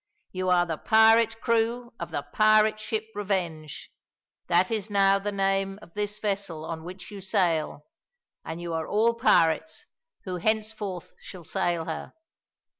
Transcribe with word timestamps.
You 0.31 0.49
are 0.49 0.65
the 0.65 0.79
pirate 0.79 1.39
crew 1.41 1.93
of 1.99 2.09
the 2.09 2.23
pirate 2.33 2.79
ship 2.79 3.05
Revenge. 3.13 3.91
That 4.47 4.71
is 4.71 4.89
now 4.89 5.19
the 5.19 5.31
name 5.31 5.77
of 5.83 5.93
this 5.93 6.17
vessel 6.17 6.65
on 6.65 6.83
which 6.83 7.11
you 7.11 7.21
sail, 7.21 7.85
and 8.43 8.59
you 8.59 8.73
are 8.73 8.87
all 8.87 9.13
pirates, 9.13 9.85
who 10.23 10.37
henceforth 10.37 11.13
shall 11.21 11.43
sail 11.43 11.85
her. 11.85 12.13